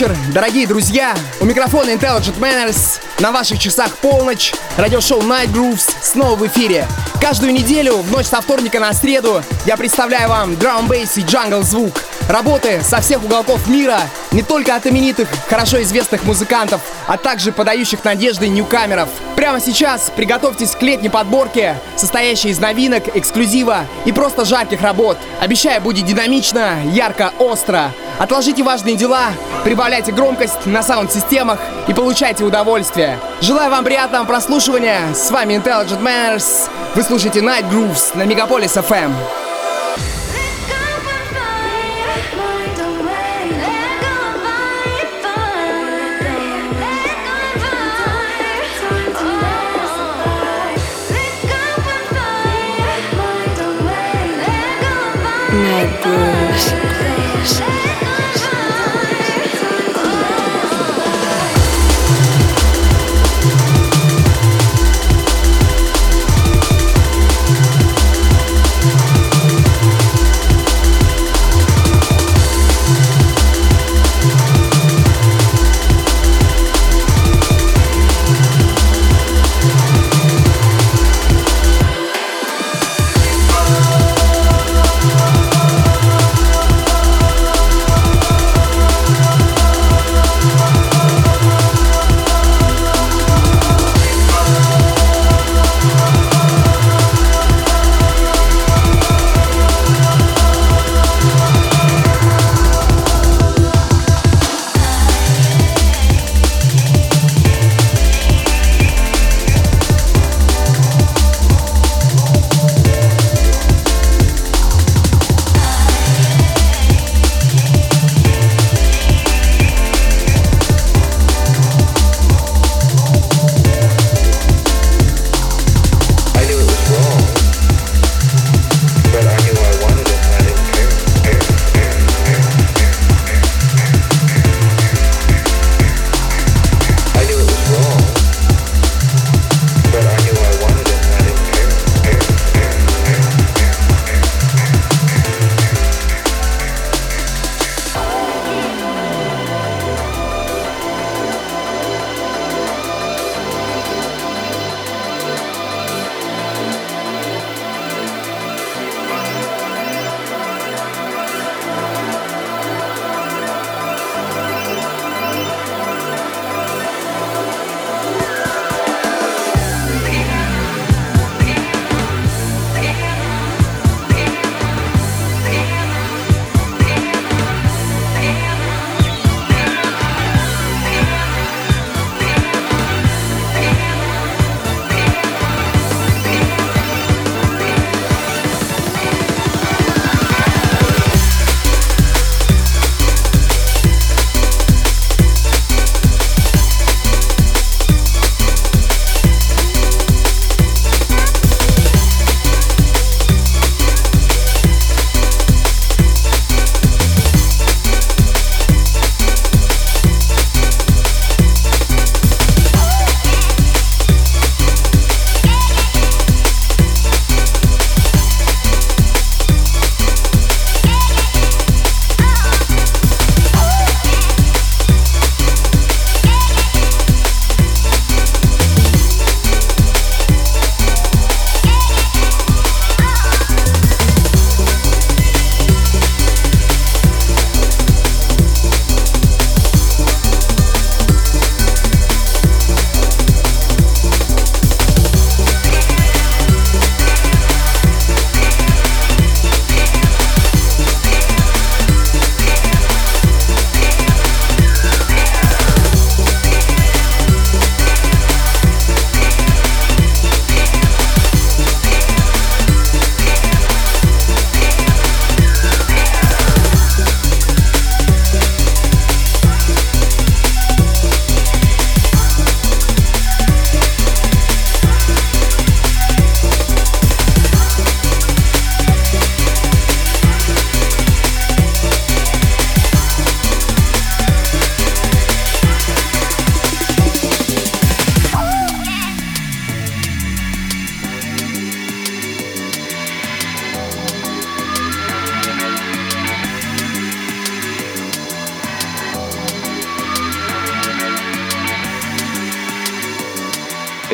[0.00, 1.14] Вечер, дорогие друзья!
[1.40, 3.00] У микрофона Intelligent Manners.
[3.18, 4.54] На ваших часах полночь.
[4.78, 6.86] Радиошоу Night Grooves снова в эфире.
[7.20, 11.62] Каждую неделю, в ночь со вторника на среду, я представляю вам драм бейс и джангл
[11.62, 11.92] звук.
[12.30, 14.00] Работы со всех уголков мира,
[14.32, 19.08] не только от именитых, хорошо известных музыкантов, а также подающих надежды ньюкамеров.
[19.50, 25.18] Прямо сейчас приготовьтесь к летней подборке, состоящей из новинок, эксклюзива и просто жарких работ.
[25.40, 27.90] Обещаю, будет динамично, ярко, остро.
[28.20, 29.32] Отложите важные дела,
[29.64, 33.18] прибавляйте громкость на саунд-системах и получайте удовольствие.
[33.40, 35.12] Желаю вам приятного прослушивания.
[35.14, 36.70] С вами Intelligent Manners.
[36.94, 39.10] Вы слушаете Night Grooves на Мегаполис FM.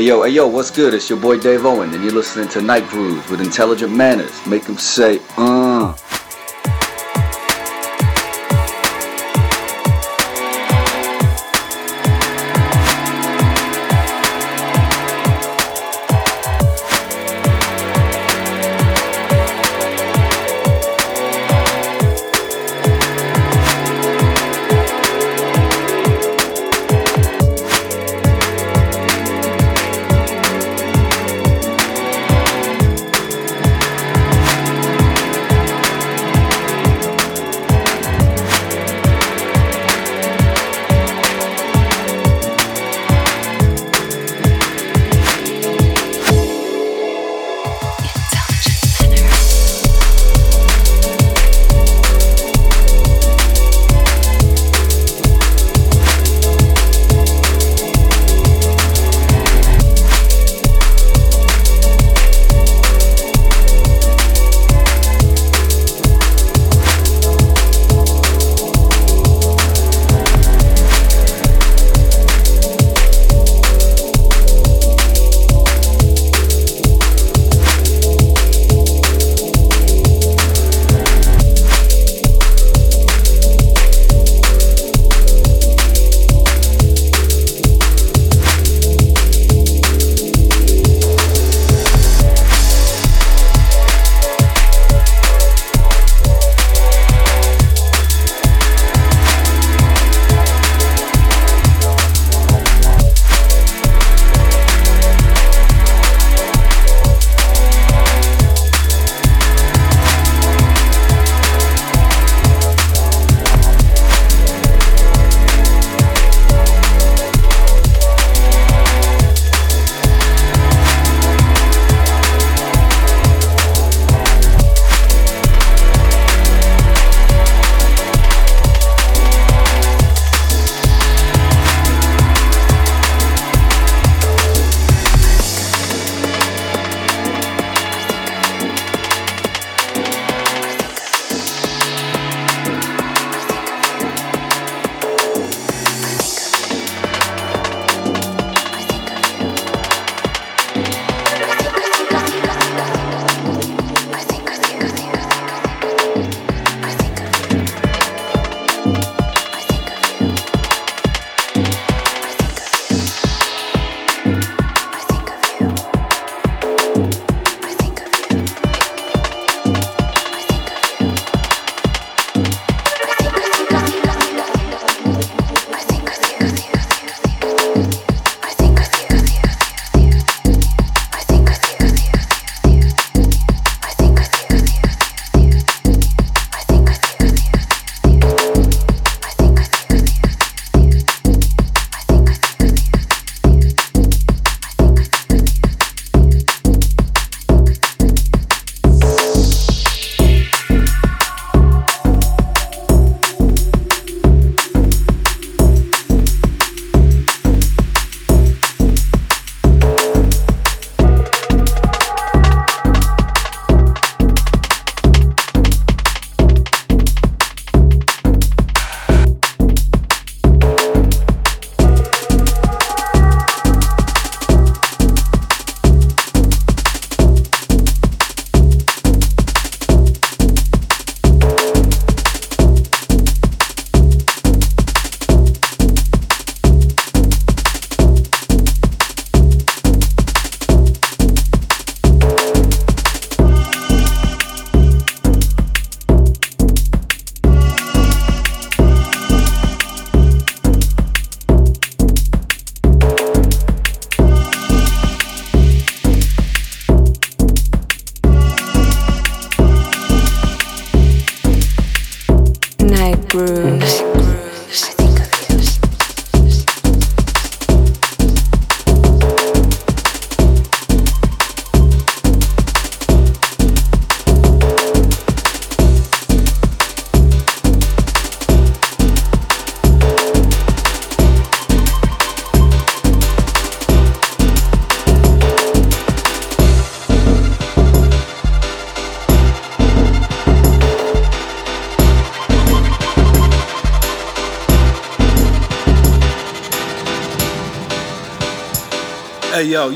[0.07, 0.95] Yo, hey yo, what's good?
[0.95, 4.47] It's your boy Dave Owen, and you're listening to Night Grooves with intelligent manners.
[4.47, 5.56] Make them say, uh.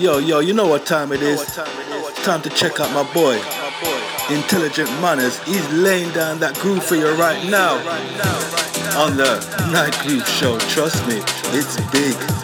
[0.00, 1.44] yo, yo, you know what time it is.
[2.24, 3.34] Time to check out my boy.
[4.34, 5.38] Intelligent Manners.
[5.44, 7.76] He's laying down that groove for you right now.
[8.98, 9.38] On the
[9.72, 10.58] Night Groove Show.
[10.58, 11.20] Trust me,
[11.52, 12.39] it's big.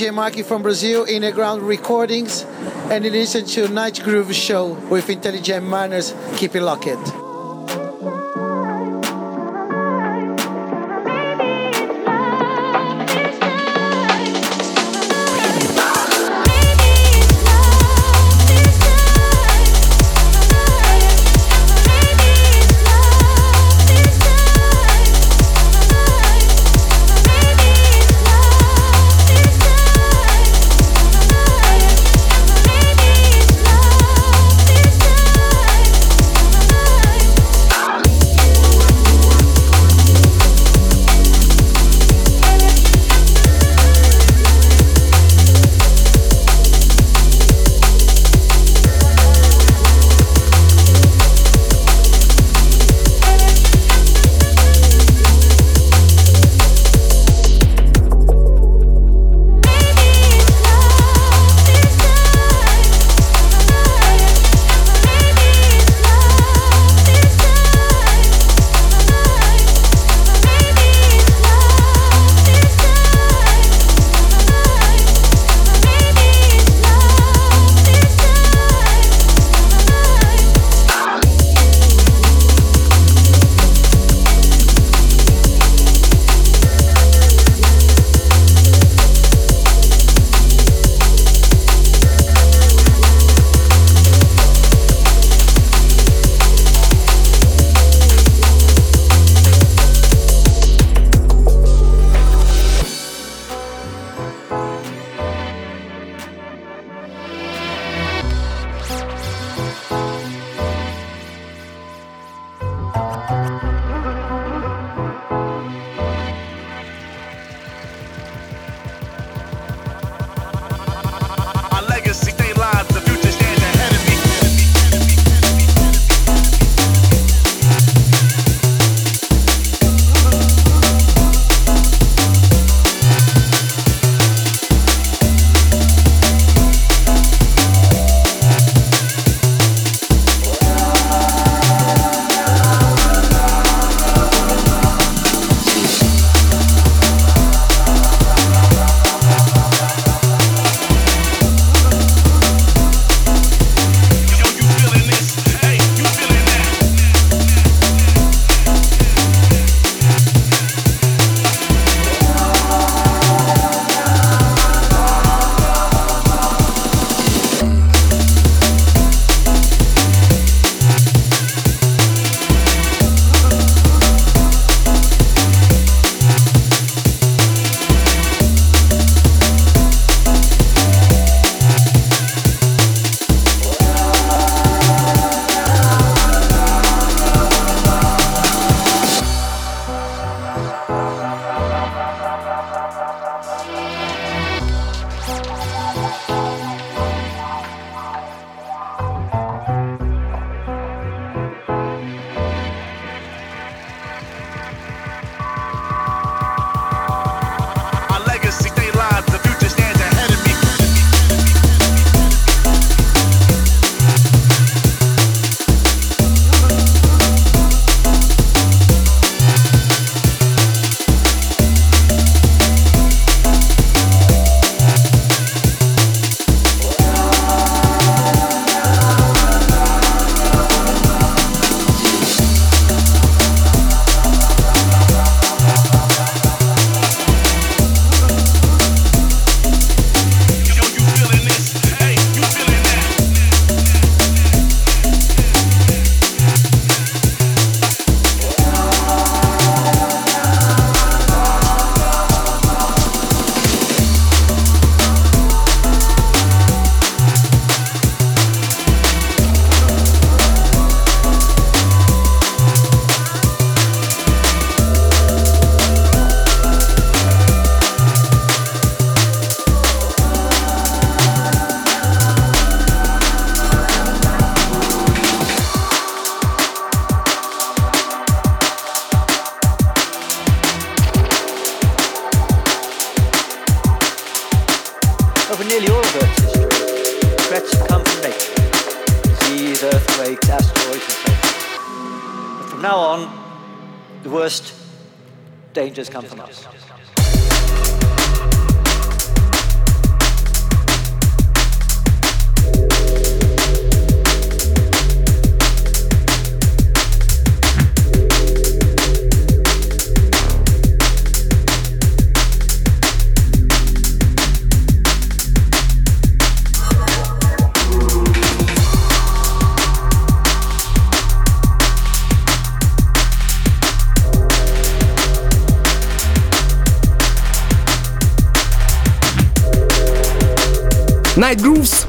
[0.00, 2.44] DJ Marky from Brazil, Inner Ground Recordings,
[2.90, 6.14] and listen to Night Groove Show with Intelligent Manners.
[6.38, 7.19] Keep it locked.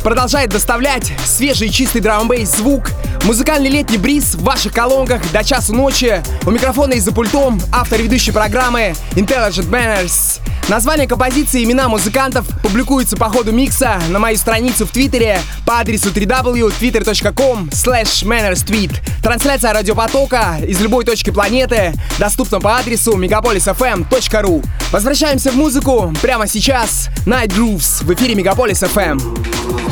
[0.02, 2.92] Продолжает доставлять свежий и чистый драм звук,
[3.24, 6.22] музыкальный летний бриз в ваших колонках до часу ночи.
[6.46, 10.42] У микрофона и за пультом автор ведущей программы Intelligent Manners.
[10.68, 15.80] Название композиции и имена музыкантов публикуются по ходу микса на мою страницу в Твиттере по
[15.80, 18.94] адресу www.twitter.com mannerstweet.
[19.22, 24.66] Трансляция радиопотока из любой точки планеты доступна по адресу megapolisfm.ru.
[24.92, 27.10] Возвращаемся в музыку прямо сейчас.
[27.26, 29.91] Night Grooves в эфире Мегаполис FM.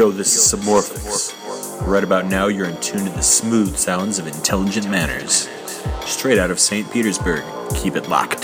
[0.00, 1.86] Yo, this is Submorphics.
[1.86, 5.46] Right about now, you're in tune to the smooth sounds of intelligent manners.
[6.06, 6.90] Straight out of St.
[6.90, 7.44] Petersburg.
[7.74, 8.39] Keep it locked.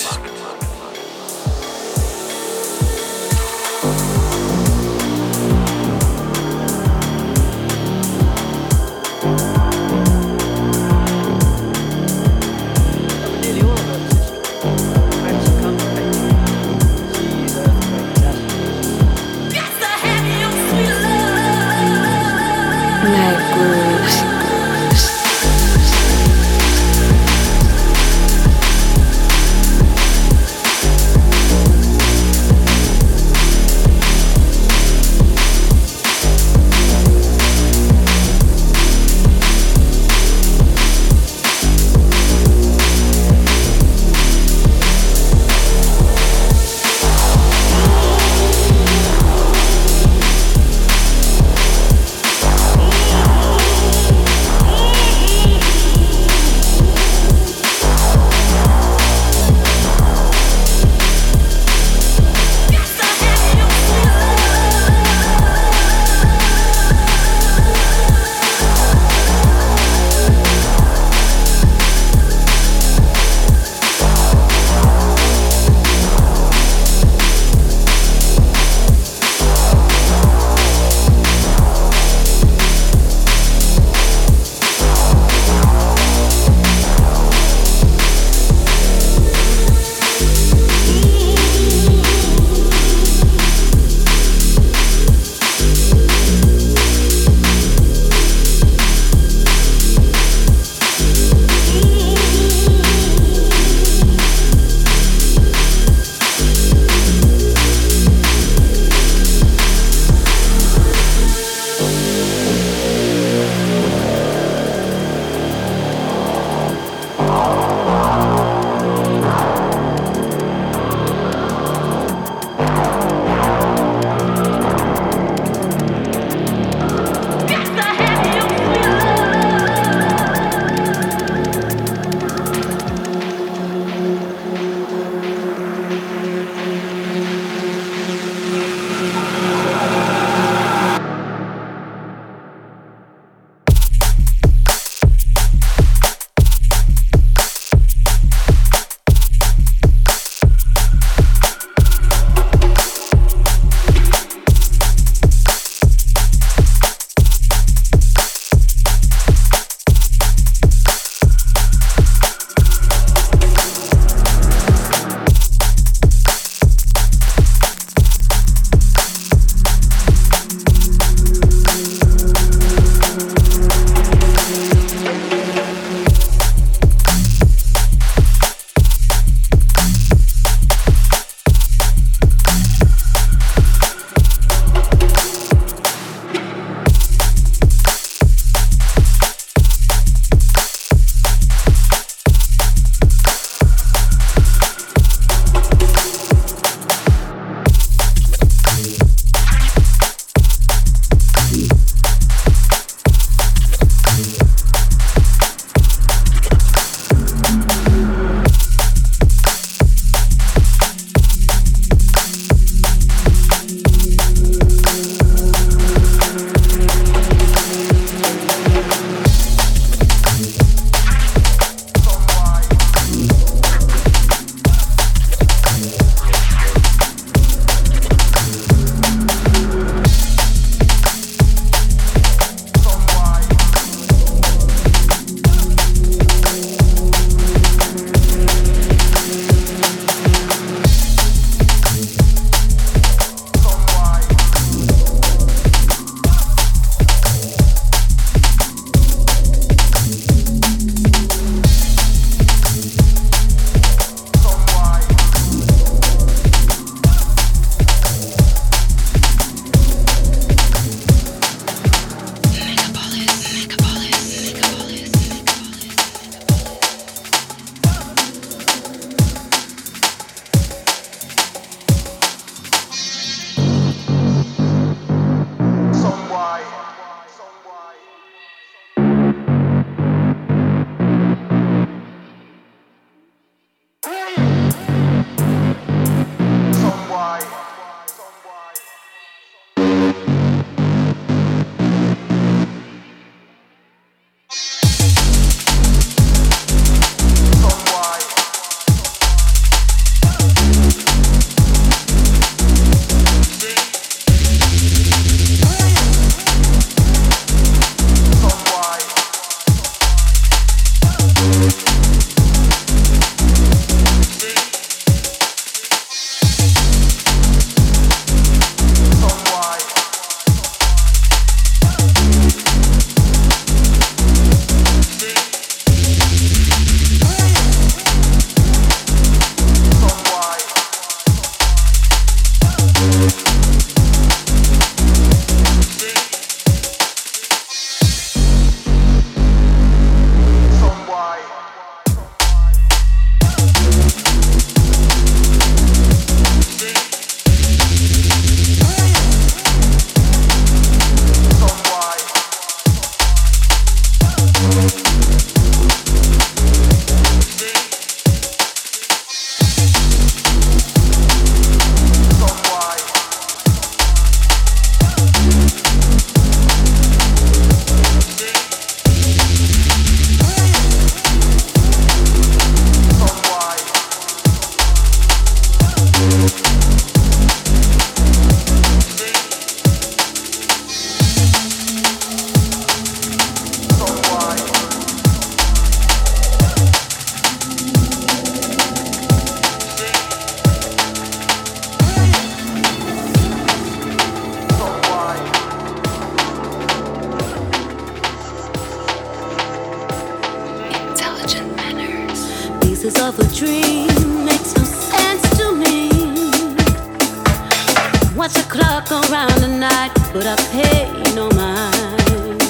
[408.37, 412.61] Watch the clock go round the night, but I pay no mind.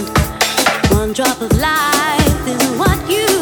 [0.92, 3.35] One drop of life is what you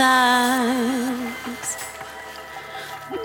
[0.00, 1.68] times?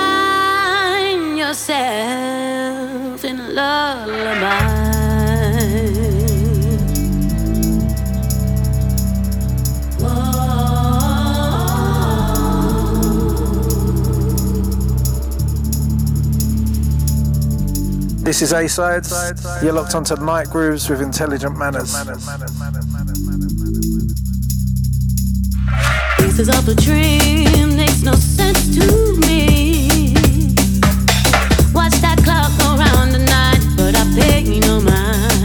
[1.42, 4.85] yourself in a lullaby.
[18.26, 19.14] This is A Sides.
[19.62, 21.94] You're locked onto Night Grooves with Intelligent Manners.
[26.18, 30.12] Pieces of a dream makes no sense to me.
[31.72, 35.35] Watch that clock go round the night, but I pay no mind.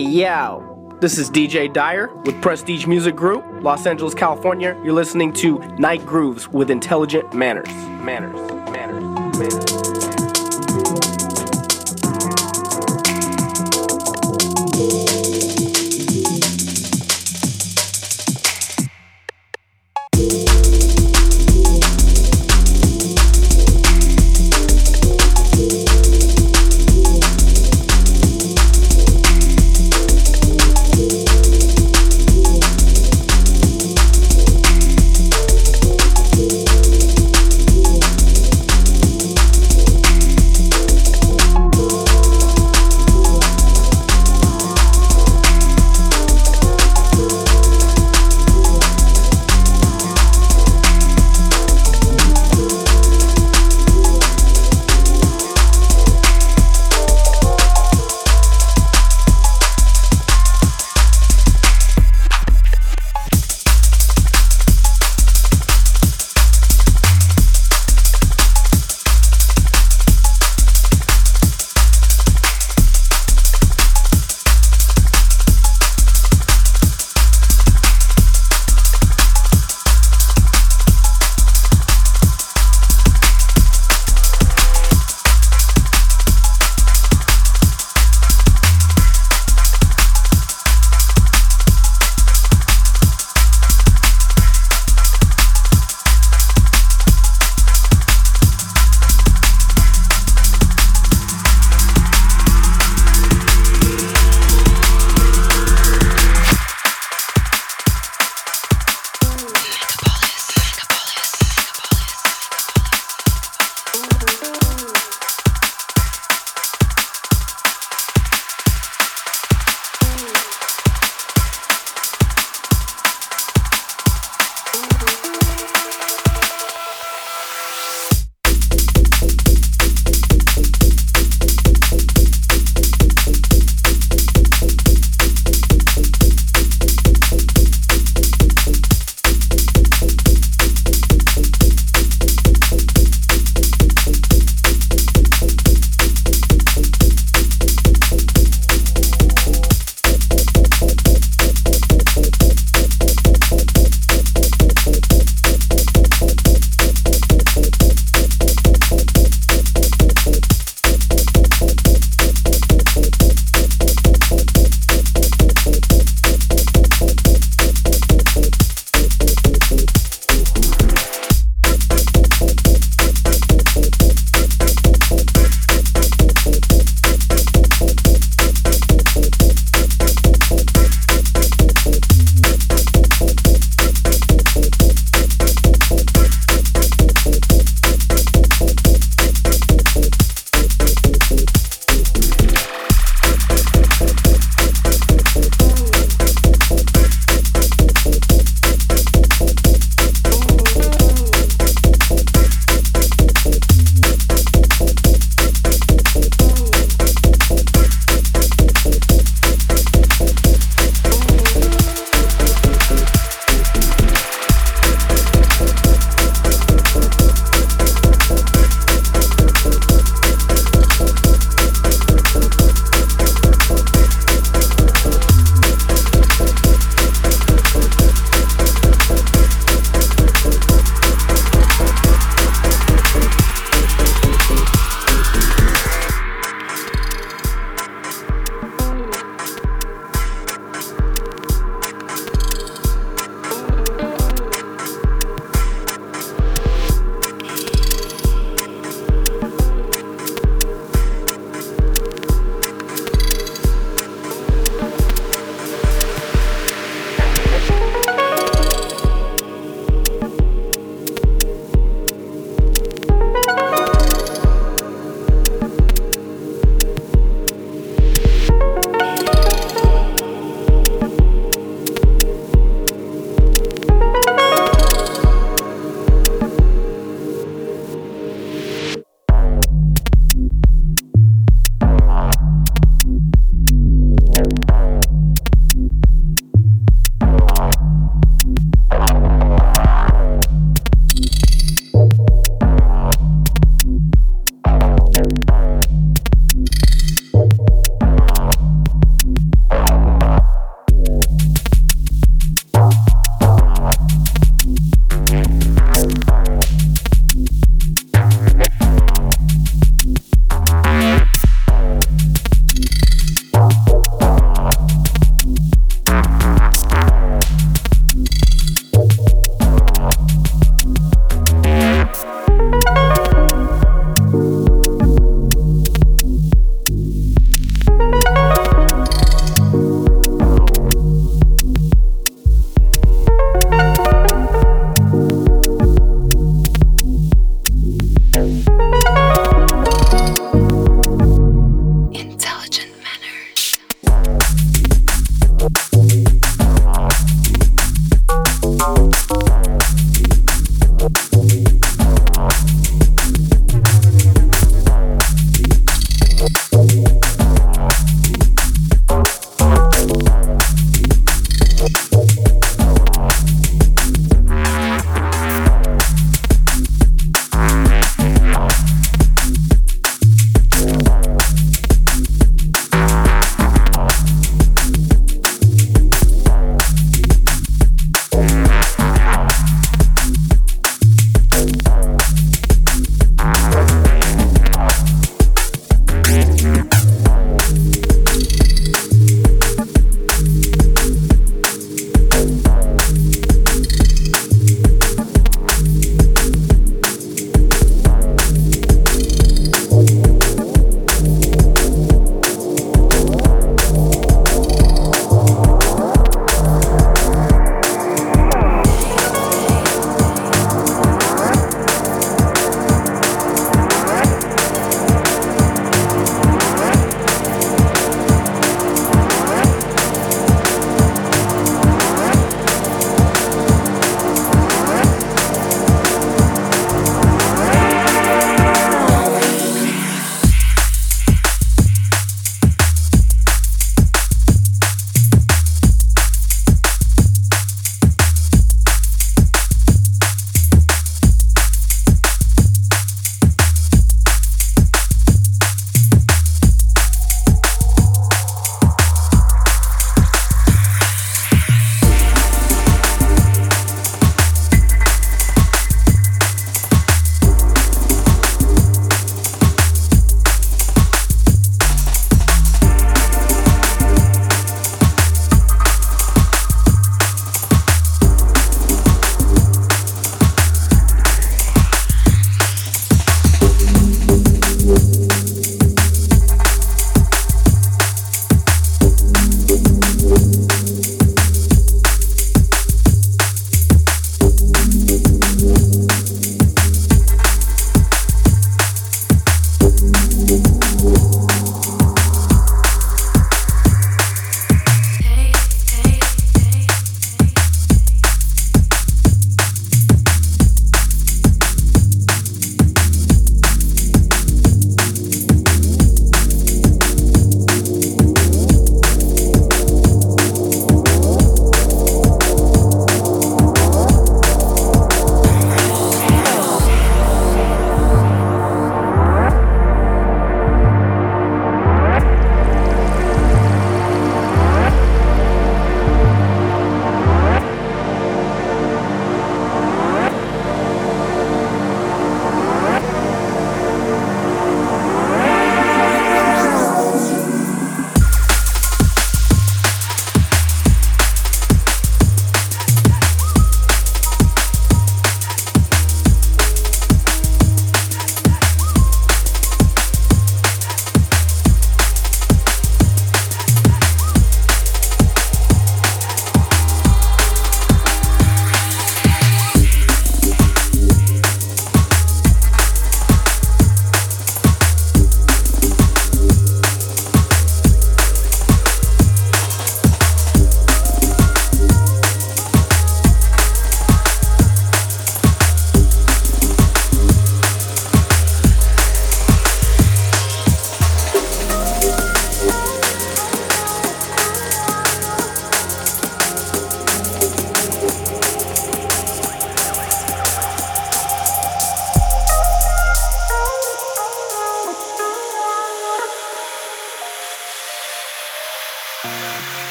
[0.00, 4.74] Yo, this is DJ Dyer with Prestige Music Group, Los Angeles, California.
[4.82, 7.68] You're listening to Night Grooves with Intelligent Manners.
[8.02, 8.34] Manners.
[8.70, 9.38] Manners.
[9.38, 9.69] Manners.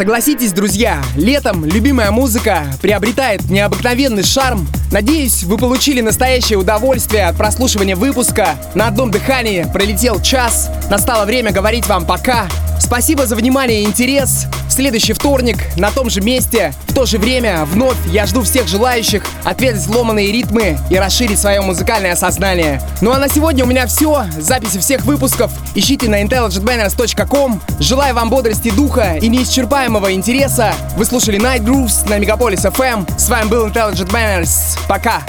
[0.00, 4.66] Согласитесь, друзья, летом любимая музыка приобретает необыкновенный шарм.
[4.90, 8.54] Надеюсь, вы получили настоящее удовольствие от прослушивания выпуска.
[8.74, 10.70] На одном дыхании пролетел час.
[10.88, 12.48] Настало время говорить вам пока.
[12.80, 14.46] Спасибо за внимание и интерес.
[14.80, 19.22] Следующий вторник на том же месте, в то же время, вновь я жду всех желающих
[19.44, 22.80] ответить сломанные ритмы и расширить свое музыкальное сознание.
[23.02, 24.24] Ну а на сегодня у меня все.
[24.38, 27.60] Записи всех выпусков ищите на intelligentmanners.com.
[27.78, 30.72] Желаю вам бодрости духа и неисчерпаемого интереса.
[30.96, 33.18] Вы слушали Night Grooves на Мегаполис FM.
[33.18, 34.78] С вами был Intelligent Manners.
[34.88, 35.22] Пока!